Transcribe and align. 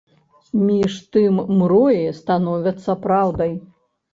Між 0.69 0.95
тым 1.17 1.35
мроі 1.59 2.09
становяцца 2.21 2.99
праўдай. 3.05 3.55